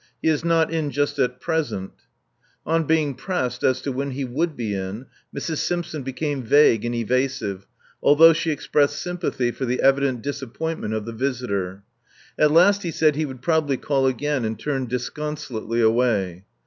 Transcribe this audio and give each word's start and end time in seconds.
He 0.19 0.29
is 0.29 0.43
not 0.43 0.71
in 0.73 0.89
just 0.89 1.19
at 1.19 1.39
present/* 1.39 1.91
On 2.65 2.85
being 2.85 3.13
pressed 3.13 3.63
as 3.63 3.81
to 3.81 3.91
when 3.91 4.09
he 4.09 4.25
would 4.25 4.57
be 4.57 4.73
in, 4.73 5.05
Mrs. 5.31 5.57
Simpson 5.57 6.01
became 6.01 6.41
vague 6.41 6.83
and 6.85 6.95
evasive, 6.95 7.67
although 8.01 8.33
she 8.33 8.49
expressed 8.49 8.97
sympathy 8.99 9.51
for 9.51 9.65
the 9.65 9.79
evident 9.79 10.23
disappointment 10.23 10.95
of 10.95 11.05
the 11.05 11.13
visitor. 11.13 11.83
At 12.39 12.49
last 12.49 12.81
he 12.81 12.89
said 12.89 13.15
he 13.15 13.27
would 13.27 13.43
probably 13.43 13.77
call 13.77 14.07
again, 14.07 14.43
and 14.43 14.57
turned 14.57 14.89
disconsolately 14.89 15.81
away. 15.81 16.45